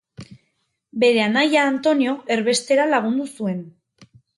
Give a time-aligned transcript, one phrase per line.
[1.03, 3.67] Bere anaia Antonio erbestera lagundu zuen.